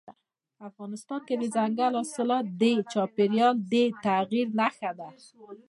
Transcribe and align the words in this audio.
افغانستان 0.69 1.21
کې 1.27 1.35
دځنګل 1.41 1.93
حاصلات 1.99 2.45
د 2.61 2.63
چاپېریال 2.91 3.55
د 3.71 3.73
تغیر 4.03 4.47
نښه 4.59 4.91
ده. 4.99 5.09